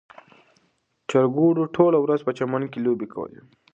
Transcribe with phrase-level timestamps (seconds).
[1.09, 3.41] چرګوړو ټوله ورځ په چمن کې لوبې کولې.